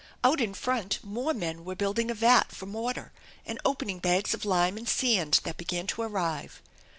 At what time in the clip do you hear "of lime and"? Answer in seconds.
4.33-4.89